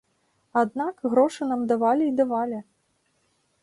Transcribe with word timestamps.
Аднак 0.61 0.95
грошы 1.13 1.41
нам 1.53 1.61
давалі 1.75 2.03
і 2.13 2.17
давалі. 2.23 2.67